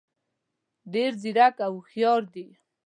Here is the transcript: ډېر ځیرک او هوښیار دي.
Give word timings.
ډېر 0.93 1.11
ځیرک 1.21 1.55
او 1.67 1.73
هوښیار 1.79 2.21
دي. 2.33 2.47